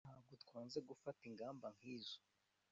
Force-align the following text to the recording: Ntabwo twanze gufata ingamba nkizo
Ntabwo 0.07 0.33
twanze 0.43 0.77
gufata 0.89 1.21
ingamba 1.29 1.65
nkizo 1.75 2.17